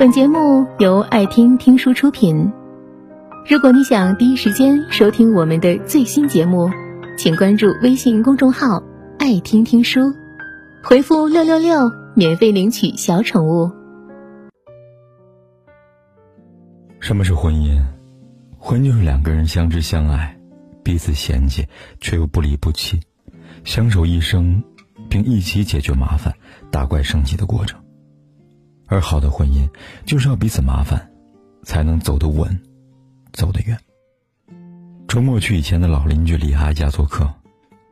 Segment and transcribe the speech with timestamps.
[0.00, 2.50] 本节目由爱听听书出品。
[3.46, 6.70] 如果你想第一时间收听我们的最新节目，
[7.18, 8.82] 请关注微信公众号
[9.20, 10.00] “爱听听书”，
[10.82, 13.70] 回复“六六六”免费领取小宠物。
[16.98, 17.78] 什么是婚姻？
[18.58, 20.34] 婚姻就是两个人相知相爱，
[20.82, 21.66] 彼此嫌弃
[22.00, 22.98] 却又不离不弃，
[23.64, 24.64] 相守一生，
[25.10, 26.32] 并一起解决麻烦、
[26.70, 27.78] 打怪升级的过程。
[28.90, 29.70] 而好的婚姻，
[30.04, 31.10] 就是要彼此麻烦，
[31.62, 32.60] 才能走得稳，
[33.32, 33.78] 走得远。
[35.06, 37.32] 周末去以前的老邻居李阿姨家做客，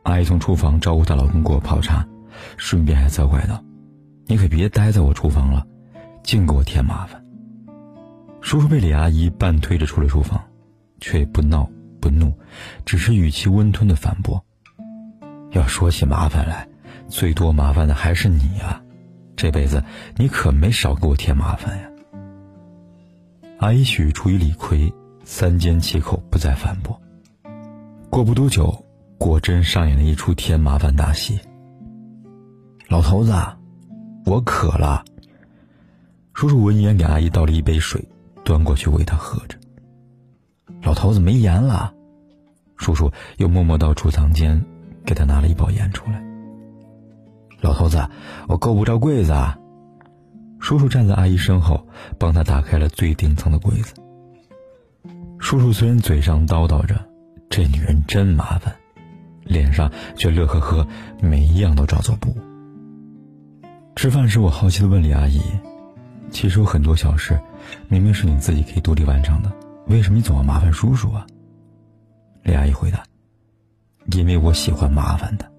[0.03, 2.05] 阿姨从厨房招呼她老公给我泡茶，
[2.57, 3.63] 顺便还责怪道
[4.27, 5.65] ：“你可别待在我厨房了，
[6.21, 7.23] 净给我添麻烦。”
[8.41, 10.43] 叔叔被李阿姨半推着出了厨房，
[10.99, 11.69] 却也不闹
[12.01, 12.33] 不怒，
[12.85, 14.43] 只是语气温吞的反驳
[15.51, 16.67] ：“要说起麻烦来，
[17.07, 18.81] 最多麻烦的还是你啊。”
[19.39, 19.81] 这辈子
[20.17, 21.89] 你可没少给我添麻烦呀！
[23.59, 26.99] 阿姨许出于理亏，三缄其口，不再反驳。
[28.09, 28.85] 过不多久，
[29.17, 31.39] 果真上演了一出添麻烦大戏。
[32.89, 33.33] 老头子，
[34.25, 35.05] 我渴了。
[36.33, 38.05] 叔叔闻言给阿姨倒了一杯水，
[38.43, 39.57] 端过去喂她喝着。
[40.81, 41.93] 老头子没盐了，
[42.75, 44.61] 叔叔又默默到储藏间，
[45.05, 46.28] 给他拿了一包盐出来。
[47.61, 48.07] 老头子，
[48.47, 49.31] 我够不着柜子。
[49.31, 49.57] 啊。
[50.59, 53.93] 叔叔站在阿姨身后，帮她打开了最顶层的柜子。
[55.39, 56.95] 叔叔虽然嘴上叨叨着
[57.49, 58.75] “这女人真麻烦”，
[59.45, 60.85] 脸上却乐呵呵，
[61.21, 62.37] 每一样都照做不误。
[63.95, 65.41] 吃饭时，我好奇的问李阿姨
[66.29, 67.39] ：“其实有很多小事，
[67.87, 69.51] 明明是你自己可以独立完成的，
[69.87, 71.25] 为什么你总要麻烦叔叔啊？”
[72.43, 73.01] 李阿姨回答
[74.11, 75.49] ：“因为我喜欢麻烦的。”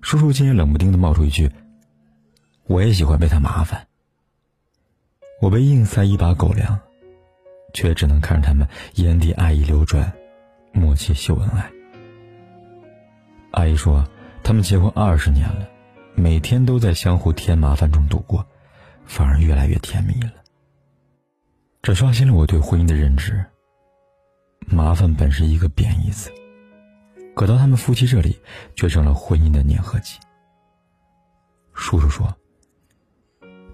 [0.00, 1.50] 叔叔竟然冷不丁的冒出一句
[2.66, 3.86] ：“我也喜欢被他麻烦。”
[5.40, 6.78] 我被硬塞一把狗粮，
[7.72, 10.12] 却只能看着他们眼底爱意流转，
[10.72, 11.70] 默契秀恩爱。
[13.52, 14.04] 阿姨说，
[14.42, 15.68] 他们结婚二十年了，
[16.14, 18.44] 每天都在相互添麻烦中度过，
[19.04, 20.32] 反而越来越甜蜜了。
[21.82, 23.44] 这刷新了我对婚姻的认知。
[24.66, 26.30] 麻烦本是一个贬义词。
[27.38, 28.40] 可到他们夫妻这里，
[28.74, 30.18] 却成了婚姻的粘合剂。
[31.72, 32.36] 叔叔说：“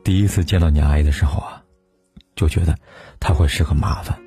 [0.04, 1.62] 第一次见到你阿姨的时候啊，
[2.36, 2.76] 就觉得
[3.18, 4.20] 她会是个麻烦。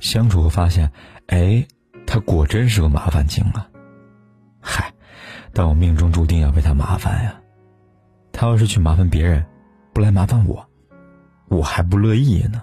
[0.00, 0.90] 相处后发现，
[1.28, 1.64] 哎，
[2.04, 3.70] 她果真是个麻烦精啊。
[4.60, 4.92] 嗨，
[5.52, 7.40] 但我命中注定要被她麻烦呀。
[8.32, 9.46] 她要是去麻烦别人，
[9.92, 10.68] 不来麻烦我，
[11.46, 12.60] 我还不乐意呢。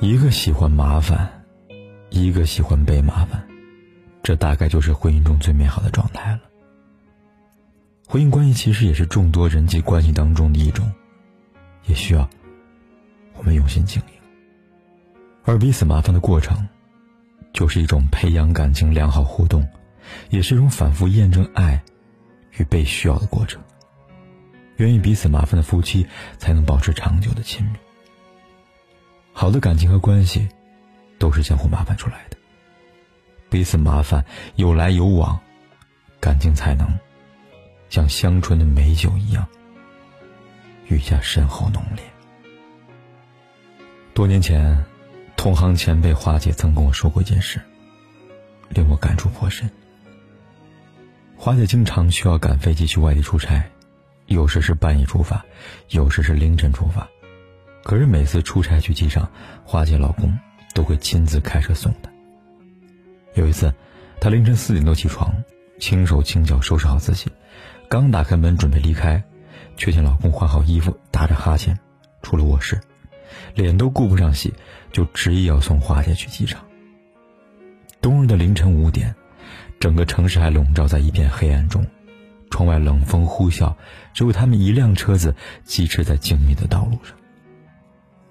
[0.00, 1.44] 一个喜欢麻烦，
[2.08, 3.46] 一个喜欢被麻烦。”
[4.26, 6.40] 这大概就是婚姻中最美好的状态了。
[8.08, 10.92] 婚姻关系其实也是众多人际关系当中的一种，
[11.84, 12.28] 也需要
[13.34, 14.08] 我们用心经营。
[15.44, 16.66] 而彼此麻烦的过程，
[17.52, 19.64] 就是一种培养感情、良好互动，
[20.30, 21.80] 也是一种反复验证爱
[22.56, 23.62] 与被需要的过程。
[24.78, 26.04] 愿意彼此麻烦的夫妻，
[26.36, 27.78] 才能保持长久的亲密。
[29.32, 30.48] 好的感情和关系，
[31.16, 32.36] 都是相互麻烦出来的。
[33.56, 34.22] 彼此麻烦，
[34.56, 35.40] 有来有往，
[36.20, 36.86] 感情才能
[37.88, 39.46] 像香醇的美酒一样
[40.88, 42.04] 愈加深厚浓烈。
[44.12, 44.84] 多年前，
[45.38, 47.58] 同行前辈花姐曾跟我说过一件事，
[48.68, 49.70] 令我感触颇深。
[51.34, 53.64] 花姐经常需要赶飞机去外地出差，
[54.26, 55.42] 有时是半夜出发，
[55.88, 57.08] 有时是凌晨出发，
[57.82, 59.26] 可是每次出差去机场，
[59.64, 60.38] 花姐老公
[60.74, 62.10] 都会亲自开车送她。
[63.36, 63.72] 有一次，
[64.18, 65.44] 她凌晨四点多起床，
[65.78, 67.30] 轻手轻脚收拾好自己，
[67.86, 69.22] 刚打开门准备离开，
[69.76, 71.78] 却见老公换好衣服，打着哈欠
[72.22, 72.80] 出了卧室，
[73.54, 74.54] 脸都顾不上洗，
[74.90, 76.64] 就执意要送花姐去机场。
[78.00, 79.14] 冬日的凌晨五点，
[79.78, 81.86] 整个城市还笼罩在一片黑暗中，
[82.50, 83.74] 窗外冷风呼啸，
[84.14, 87.14] 只有他们一辆车子疾驰在静谧的道路上。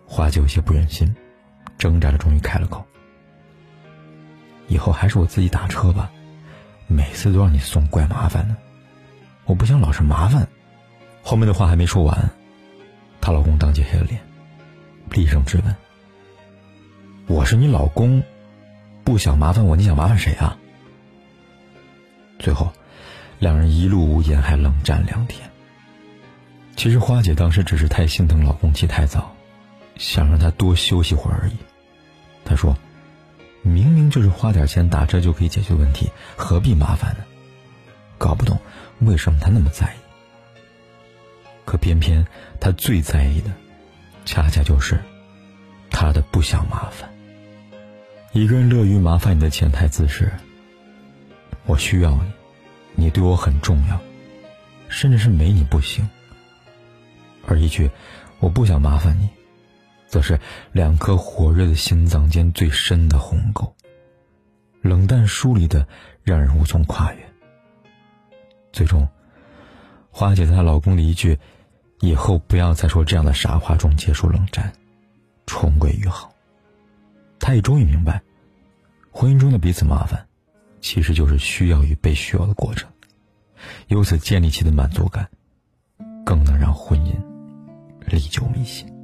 [0.08, 1.16] 花姐有些不忍心，
[1.78, 2.84] 挣扎着终于开了口。
[4.68, 6.12] 以后还是我自己打车吧，
[6.88, 8.56] 每次都让你送，怪麻烦的。
[9.46, 10.48] 我不想老是麻烦。
[11.22, 12.30] 后面的话还没说完，
[13.22, 14.20] 她老公当即黑了脸，
[15.12, 15.76] 厉声质问
[17.28, 18.24] ：“我是你老公，
[19.04, 20.58] 不想麻烦我，你想麻烦谁啊？”
[22.40, 22.72] 最后，
[23.40, 25.50] 两人一路无言，还冷战两天。
[26.76, 29.36] 其实花姐当时只是太心疼老公起太早，
[29.98, 31.56] 想让他多休息会儿而已。
[32.44, 32.76] 她说。
[33.66, 37.24] 明明就是花点钱打车就可以解决问题，何必麻烦呢？
[38.20, 38.60] 搞不懂
[39.00, 39.98] 为什么他那么在意。
[41.66, 42.26] 可偏偏
[42.60, 43.52] 他最在意的
[44.24, 45.02] 恰恰就是
[45.90, 47.10] 他的不想麻烦。
[48.34, 50.32] 一个人乐于麻烦你的潜台词是：
[51.66, 52.32] 我需要你，
[53.06, 54.00] 你对我很重要，
[54.90, 56.08] 甚至是没你不行。
[57.48, 57.90] 而一句
[58.40, 59.28] “我不想麻烦你”，
[60.16, 60.40] 则是
[60.72, 63.76] 两颗火热的心脏间最深的鸿沟，
[64.82, 65.86] 冷淡疏离的
[66.24, 67.20] 让人无从跨越。
[68.72, 69.06] 最终，
[70.10, 71.38] 花姐在她老公的一句
[72.00, 74.72] “以后不要再说这样的傻话”中结束冷战，
[75.48, 76.34] 重归于好。
[77.38, 78.22] 她也终于明白，
[79.12, 80.26] 婚姻中的彼此麻烦，
[80.80, 82.90] 其实就是需要与被需要的过程，
[83.88, 85.30] 由此建立起的满足感，
[86.26, 87.14] 更能让婚姻
[88.08, 88.95] 历久弥新。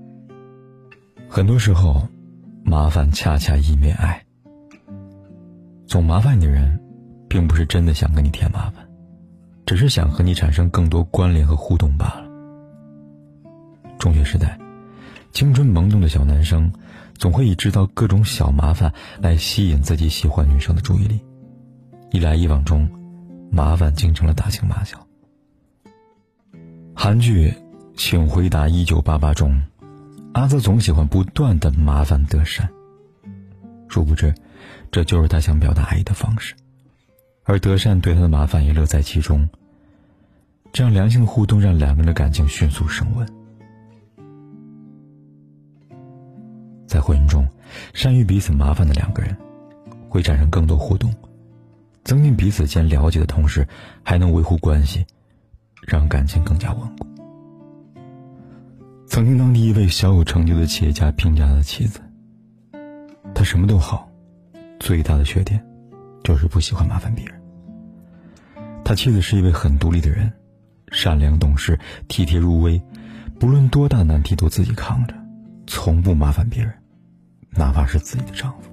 [1.33, 2.05] 很多时候，
[2.61, 4.21] 麻烦恰恰意味爱。
[5.87, 6.77] 总麻烦你的人，
[7.29, 8.85] 并不是真的想跟你添麻烦。
[9.65, 12.25] 只是想和你产生更多关联和互动罢了。
[13.97, 14.59] 中学时代，
[15.31, 16.69] 青春懵懂的小男生，
[17.17, 18.91] 总会以制造各种小麻烦
[19.21, 21.17] 来吸引自己喜欢女生的注意力。
[22.11, 22.89] 一来一往中，
[23.49, 24.97] 麻烦竟成了大型马脚。
[26.93, 27.49] 韩剧
[27.95, 29.61] 《请回答一九八八》中，
[30.33, 32.69] 阿泽总喜欢不断的麻烦德善。
[33.89, 34.33] 殊不知，
[34.89, 36.55] 这就是他想表达爱意的方式，
[37.43, 39.49] 而德善对他的麻烦也乐在其中。
[40.71, 43.27] 这样良性的互动让两个人的感情迅速升温。
[46.87, 47.45] 在婚姻中，
[47.93, 49.35] 善于彼此麻烦的两个人，
[50.07, 51.13] 会产生更多互动，
[52.05, 53.67] 增进彼此间了解的同时，
[54.01, 55.05] 还能维护关系，
[55.85, 57.05] 让感情更加稳固。
[59.11, 61.99] 曾经当地一位小有成就的企业家评价他的妻子
[63.35, 64.09] ：“他什么都好，
[64.79, 65.61] 最大的缺点，
[66.23, 67.35] 就是不喜欢麻烦别人。”
[68.85, 70.31] 他妻子是一位很独立的人。
[70.93, 71.77] 善良懂事、
[72.07, 72.81] 体贴入微，
[73.37, 75.13] 不论多大难题都自己扛着，
[75.67, 76.73] 从不麻烦别人，
[77.49, 78.71] 哪怕是自己的丈夫。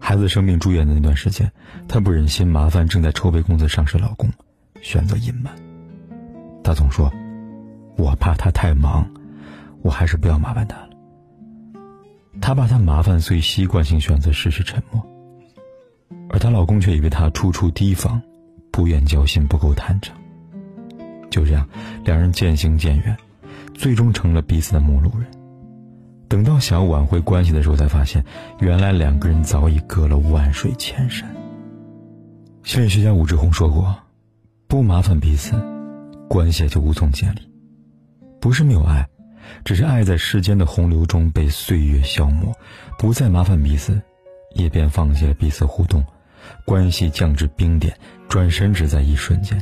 [0.00, 1.48] 孩子生病住院的那段时间，
[1.86, 4.28] 她不忍心麻烦正在筹备公司上市老公，
[4.82, 5.54] 选择隐瞒。
[6.64, 7.08] 她总说
[7.96, 9.08] ：“我怕他太忙，
[9.82, 10.90] 我还是不要麻烦他了。”
[12.40, 15.02] 她怕他麻烦，所以习惯性选择事事沉默。
[16.28, 18.20] 而她老公却以为她处处提防，
[18.70, 20.14] 不愿交心，不够坦诚。
[21.30, 21.66] 就这样，
[22.04, 23.16] 两人渐行渐远，
[23.74, 25.26] 最终成了彼此的陌路人。
[26.28, 28.24] 等到想要挽回关系的时候，才发现
[28.60, 31.34] 原来两个人早已隔了万水千山。
[32.64, 33.96] 心理学家武志红说过
[34.68, 35.52] ：“不麻烦彼此，
[36.28, 37.40] 关系也就无从建立。
[38.46, 39.08] 不是没有爱，
[39.64, 42.54] 只是爱在世间的洪流中被岁月消磨，
[42.96, 44.00] 不再麻烦彼此，
[44.54, 46.06] 也便放弃了彼此互动，
[46.64, 47.98] 关系降至冰点，
[48.28, 49.60] 转身只在一瞬间。”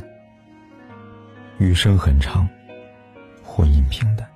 [1.57, 2.47] 余生很长，
[3.43, 4.29] 婚姻平淡。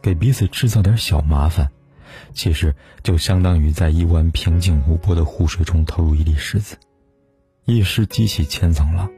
[0.00, 1.68] 给彼此制造点小麻烦，
[2.32, 6.76] 其实就相当于在一湾平静无波的湖水中投入一粒石子，
[7.64, 9.10] 一石激起千层浪。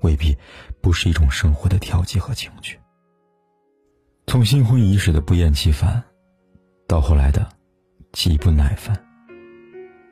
[0.00, 0.34] 未必
[0.80, 2.78] 不是一种生活的调剂和情趣。
[4.26, 6.02] 从新婚伊始的不厌其烦，
[6.88, 7.46] 到后来的
[8.12, 8.98] 极不耐烦，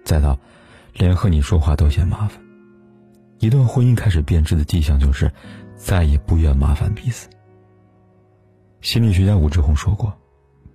[0.04, 0.38] 再到
[0.92, 2.40] 连和你说话都嫌麻烦。
[3.40, 5.30] 一段婚姻开始变质的迹象，就是
[5.74, 7.28] 再也不愿麻烦彼此。
[8.80, 10.16] 心理学家武志红说过：“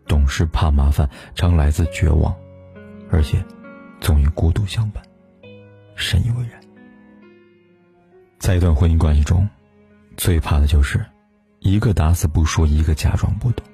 [0.06, 2.36] 懂事怕麻烦，常来自绝望，
[3.10, 3.42] 而且
[4.02, 5.02] 总与孤独相伴。”
[5.96, 6.60] 深以为然。
[8.40, 9.48] 在一段婚姻关系中，
[10.18, 11.06] 最怕的就是
[11.60, 13.66] 一个打死不说，一个假装不懂。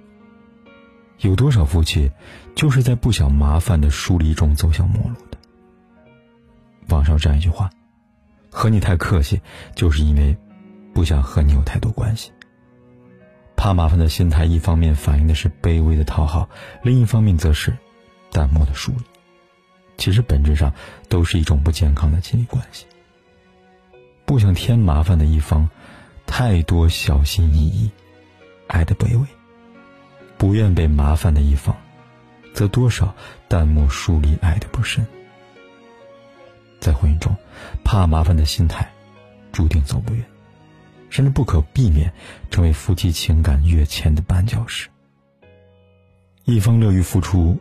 [1.20, 2.12] 有多少夫妻
[2.56, 5.38] 就是在不想麻烦的疏离中走向陌路的？
[6.90, 7.70] 网上这样一句话。
[8.56, 9.42] 和你太客气，
[9.74, 10.38] 就是因为
[10.94, 12.32] 不想和你有太多关系。
[13.56, 16.48] 怕麻烦的心态，一方面反映的是卑微的讨好，
[16.84, 17.75] 另一方面则是
[18.32, 19.04] 淡漠的疏离。
[19.98, 20.72] 其实本质上
[21.10, 22.86] 都是一种不健康的亲密关系。
[24.25, 25.68] 不想添麻烦的一方，
[26.36, 27.92] 太多小心翼翼，
[28.66, 29.24] 爱的卑微；
[30.36, 31.75] 不愿被麻烦的一方，
[32.56, 33.13] 则多少
[33.48, 35.06] 淡漠疏离，爱的不深。
[36.80, 37.36] 在婚姻中，
[37.84, 38.92] 怕麻烦的心态，
[39.52, 40.25] 注定走不远，
[41.12, 42.12] 甚至不可避免
[42.50, 44.90] 成为夫妻情感跃迁的绊脚石。
[46.46, 47.56] 一方乐于付出，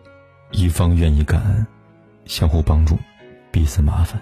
[0.51, 1.67] 一方愿意感恩，
[2.25, 2.99] 相互帮助，
[3.51, 4.19] 彼此麻烦，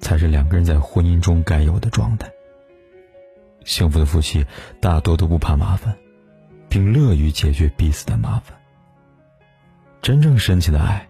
[0.00, 2.32] 才是两个人在婚姻中该有的状态。
[3.64, 4.44] 幸福的夫妻
[4.80, 5.96] 大多都不怕麻烦，
[6.68, 8.58] 并乐于解决彼此的麻烦。
[10.00, 11.08] 真正深情的爱，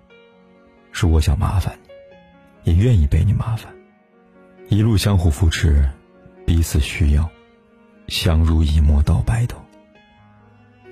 [0.93, 2.73] 是我想麻烦你。
[2.73, 3.75] 也愿意被你麻烦，
[4.69, 5.89] 一路相互扶持，
[6.47, 7.29] 彼此需要，
[8.07, 9.61] 相濡以沫到白头。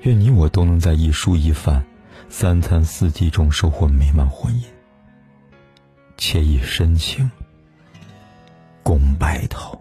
[0.03, 1.85] 愿你我都能在一蔬一饭、
[2.29, 4.65] 三餐四季中收获美满婚姻，
[6.17, 7.31] 惬意深情
[8.83, 9.81] 共白头。